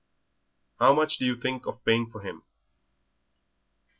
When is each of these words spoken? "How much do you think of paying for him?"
"How 0.79 0.93
much 0.95 1.17
do 1.17 1.25
you 1.25 1.35
think 1.39 1.67
of 1.67 1.85
paying 1.85 2.09
for 2.09 2.21
him?" 2.21 2.41